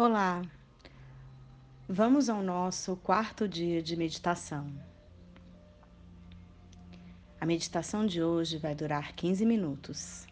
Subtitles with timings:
[0.00, 0.42] Olá,
[1.88, 4.72] vamos ao nosso quarto dia de meditação.
[7.40, 10.24] A meditação de hoje vai durar 15 minutos.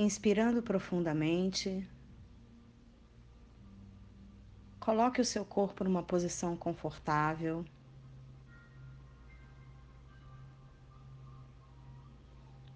[0.00, 1.84] Inspirando profundamente,
[4.78, 7.64] coloque o seu corpo numa posição confortável.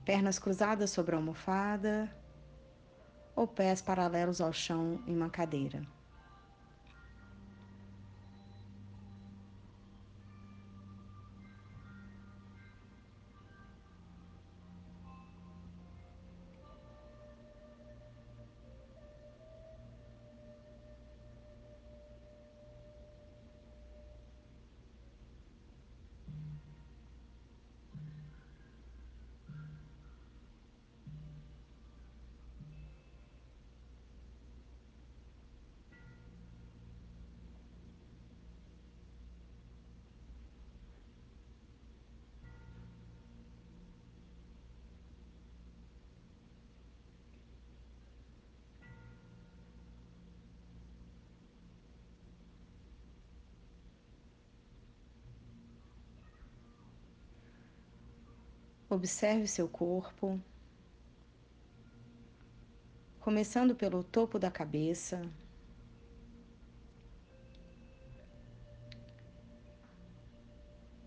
[0.04, 2.12] Pernas cruzadas sobre a almofada
[3.36, 5.86] ou pés paralelos ao chão em uma cadeira.
[58.92, 60.38] Observe seu corpo,
[63.18, 65.22] começando pelo topo da cabeça.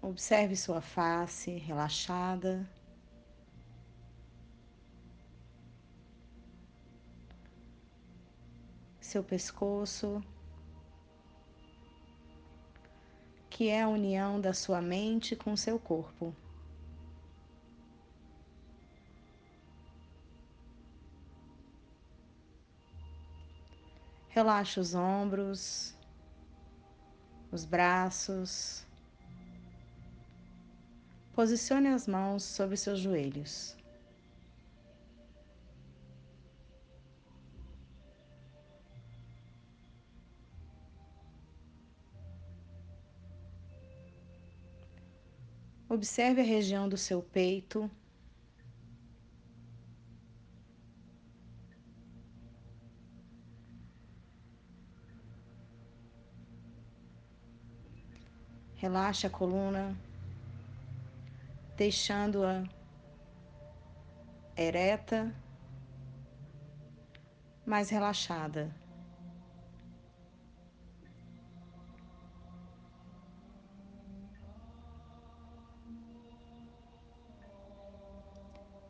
[0.02, 2.68] Observe sua face relaxada.
[9.00, 10.24] Seu pescoço,
[13.48, 16.36] que é a união da sua mente com seu corpo.
[24.36, 25.96] Relaxe os ombros,
[27.54, 28.86] os braços.
[31.32, 33.78] Posicione as mãos sobre seus joelhos.
[45.88, 47.90] Observe a região do seu peito
[58.76, 59.98] Relaxe a coluna,
[61.78, 62.64] deixando-a
[64.56, 65.34] ereta,
[67.66, 68.74] mais relaxada.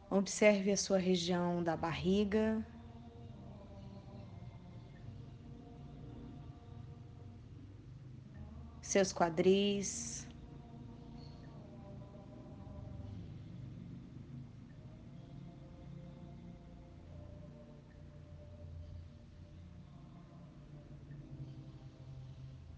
[0.10, 2.66] Observe a sua região da barriga.
[8.96, 10.26] Seus quadris.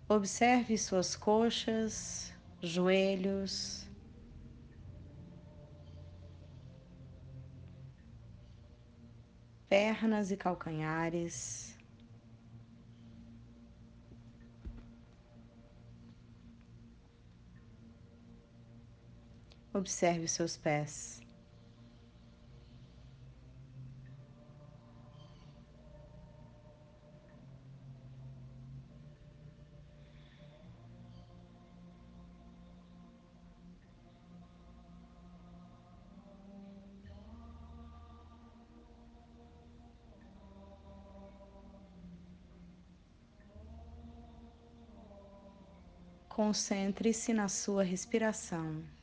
[0.09, 3.87] Observe suas coxas, joelhos,
[9.69, 11.76] pernas e calcanhares.
[19.77, 21.21] Observe os seus pés.
[46.27, 48.96] Concentre-se na sua respiração.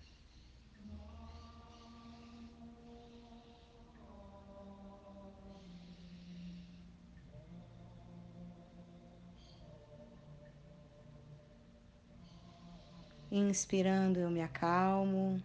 [13.54, 15.40] Inspirando, eu me acalmo.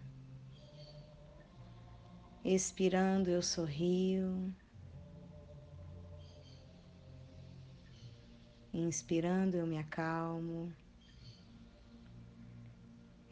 [2.44, 4.51] Expirando, eu sorrio.
[8.73, 10.73] Inspirando, eu me acalmo.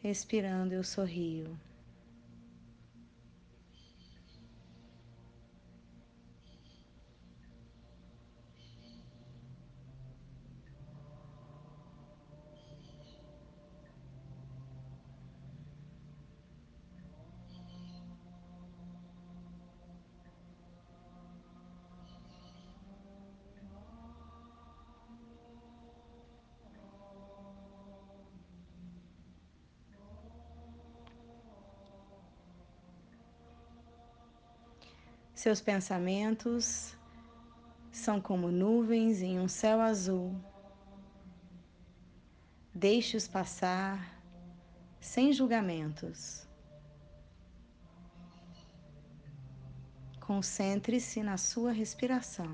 [0.00, 1.58] Expirando, eu sorrio.
[35.38, 36.96] Seus pensamentos
[37.92, 40.34] são como nuvens em um céu azul.
[42.74, 44.20] Deixe-os passar
[45.00, 46.44] sem julgamentos.
[50.18, 52.52] Concentre-se na sua respiração.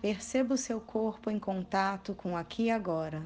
[0.00, 3.22] Perceba o seu corpo em contato com aqui e agora.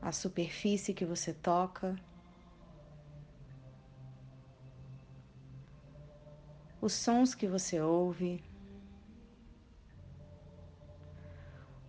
[0.00, 1.96] A superfície que você toca,
[6.80, 8.42] os sons que você ouve,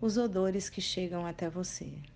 [0.02, 2.13] os odores que chegam até você.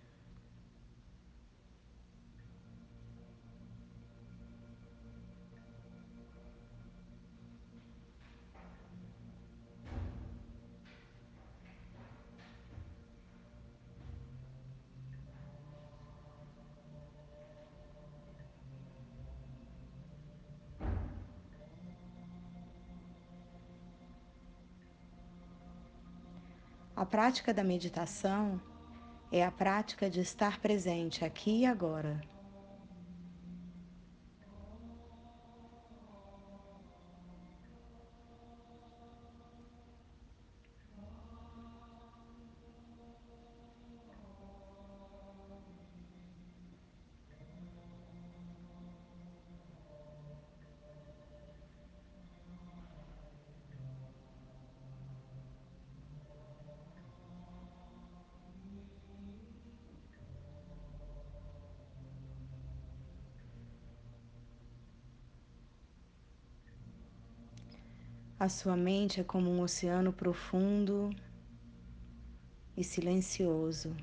[26.98, 28.60] A prática da meditação
[29.30, 32.20] é a prática de estar presente aqui e agora.
[68.40, 71.10] A sua mente é como um oceano profundo
[72.76, 73.96] e silencioso.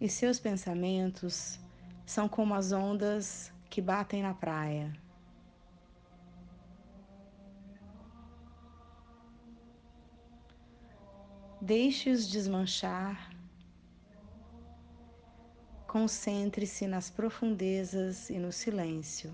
[0.00, 1.60] E seus pensamentos
[2.06, 4.90] são como as ondas que batem na praia.
[11.60, 13.35] Deixe-os desmanchar
[15.98, 19.32] Concentre-se nas profundezas e no silêncio.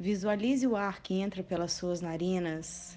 [0.00, 2.96] Visualize o ar que entra pelas suas narinas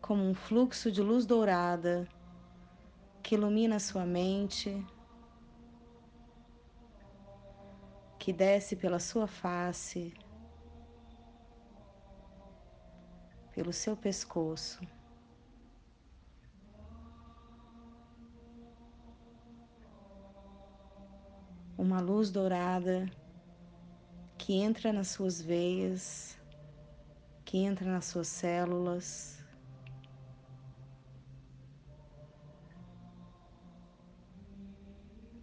[0.00, 2.08] como um fluxo de luz dourada
[3.22, 4.84] que ilumina sua mente,
[8.18, 10.14] que desce pela sua face,
[13.54, 14.80] pelo seu pescoço.
[21.76, 23.06] Uma luz dourada
[24.44, 26.36] que entra nas suas veias,
[27.44, 29.38] que entra nas suas células.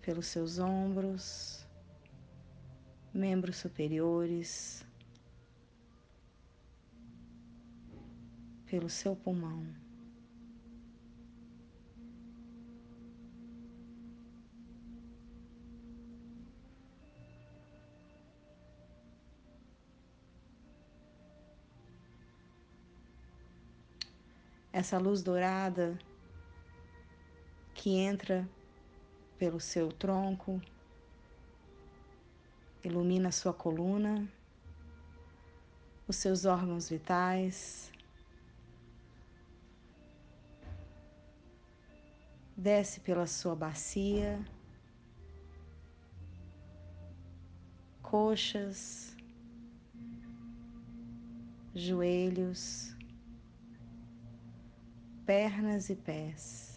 [0.01, 1.65] Pelos seus ombros,
[3.13, 4.85] membros superiores,
[8.65, 9.65] pelo seu pulmão.
[24.71, 25.97] Essa luz dourada
[27.73, 28.47] que entra
[29.37, 30.61] pelo seu tronco,
[32.83, 34.27] ilumina sua coluna,
[36.07, 37.91] os seus órgãos vitais,
[42.55, 44.45] desce pela sua bacia,
[48.01, 49.15] coxas,
[51.73, 52.98] joelhos,
[55.29, 56.68] pernas e pés.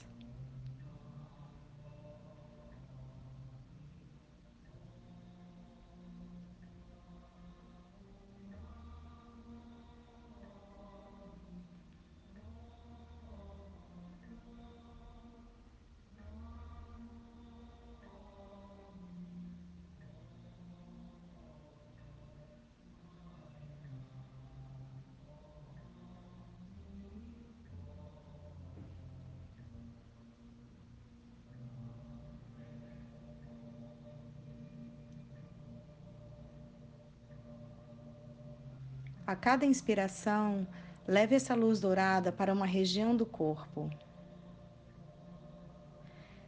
[39.33, 40.69] A cada inspiração,
[41.09, 43.89] leve essa luz dourada para uma região do corpo,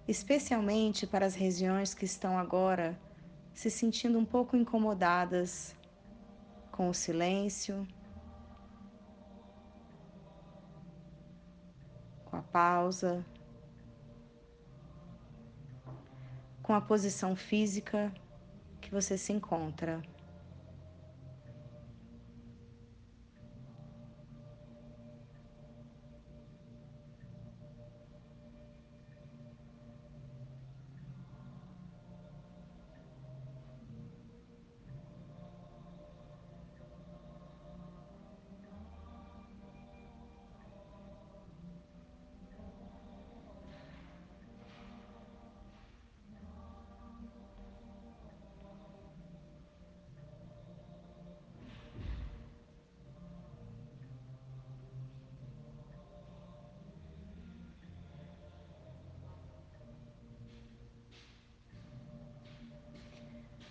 [0.07, 3.01] especialmente para as regiões que estão agora
[3.55, 5.75] se sentindo um pouco incomodadas
[6.71, 7.89] com o silêncio,
[12.27, 13.25] com a pausa,
[16.63, 18.13] com a posição física
[18.79, 20.03] que você se encontra.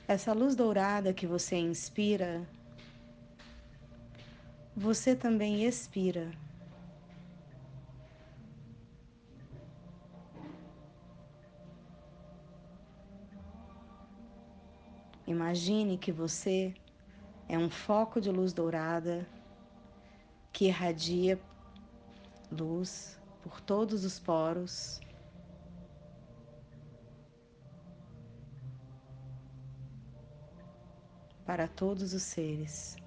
[0.06, 2.46] Essa luz dourada que você inspira,
[4.76, 6.30] você também expira.
[15.26, 16.74] Imagine que você
[17.48, 19.26] é um foco de luz dourada
[20.52, 21.40] que irradia
[22.52, 25.00] luz por todos os poros.
[31.54, 33.03] Para todos os seres.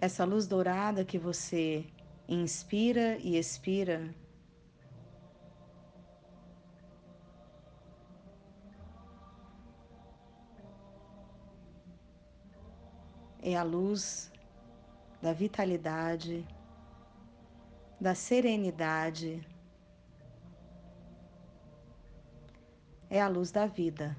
[0.00, 1.84] Essa luz dourada que você
[2.26, 4.14] inspira e expira.
[13.42, 14.32] É a luz
[15.20, 16.46] da vitalidade,
[18.00, 19.46] da serenidade,
[23.10, 24.16] é a luz da vida.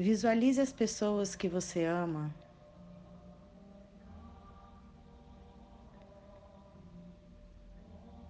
[0.00, 2.34] Visualize as pessoas que você ama.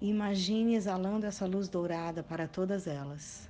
[0.01, 3.50] Imagine exalando essa luz dourada para todas elas.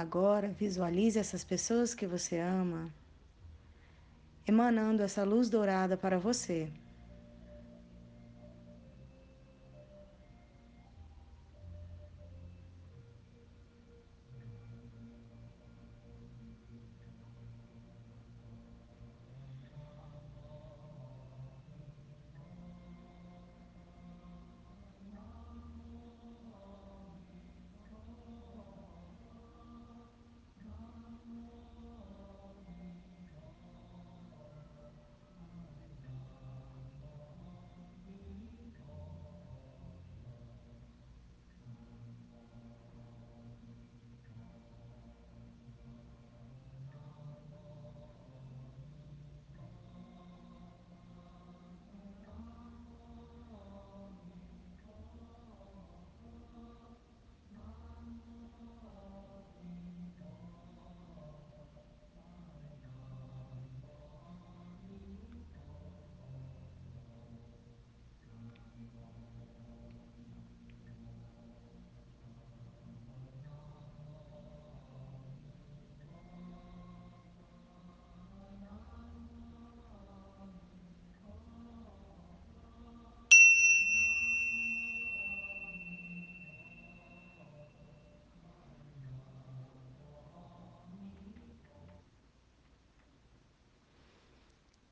[0.00, 2.90] Agora visualize essas pessoas que você ama
[4.48, 6.72] emanando essa luz dourada para você.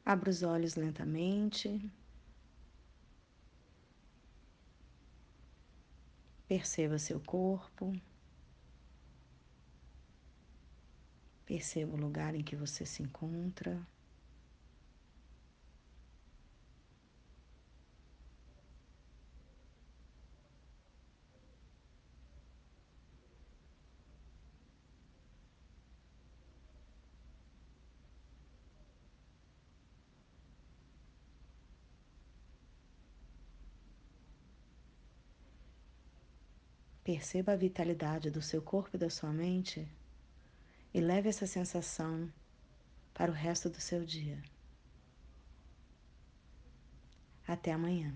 [0.09, 1.93] Abra os olhos lentamente.
[6.49, 7.95] Perceba seu corpo.
[11.45, 13.87] Perceba o lugar em que você se encontra.
[37.09, 39.89] Perceba a vitalidade do seu corpo e da sua mente
[40.93, 42.31] e leve essa sensação
[43.15, 44.43] para o resto do seu dia.
[47.47, 48.15] Até amanhã.